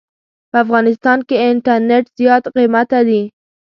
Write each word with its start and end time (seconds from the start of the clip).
په 0.49 0.55
افغانستان 0.63 1.19
کې 1.27 1.35
انټرنيټ 1.49 2.05
زيات 2.17 2.43
قيمته 2.55 2.99
دي. 3.07 3.21